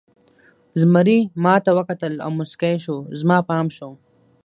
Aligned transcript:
زمري 0.79 1.19
ما 1.43 1.55
ته 1.63 1.71
وکتل 1.79 2.13
او 2.25 2.29
موسکی 2.39 2.75
شو، 2.83 2.97
زما 3.19 3.37
پام 3.49 3.65
شو. 3.75 3.89